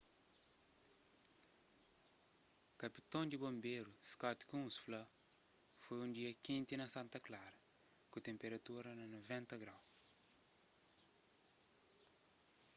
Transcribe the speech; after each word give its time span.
kapiton 2.81 3.25
di 3.29 3.37
bonberu 3.43 3.91
scott 4.11 4.39
kouns 4.49 4.75
fla: 4.83 5.03
foi 5.83 5.97
un 6.05 6.11
dia 6.17 6.31
kenti 6.45 6.73
na 6.77 6.87
santa 6.95 7.19
clara 7.27 7.59
ku 8.11 8.17
tenperatura 8.27 8.89
na 8.99 9.05
90º 9.13 9.71